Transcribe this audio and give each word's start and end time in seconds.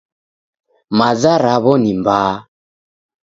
Maza 0.97 1.33
raw'o 1.43 1.73
ni 1.81 1.91
mbaha 1.99 2.35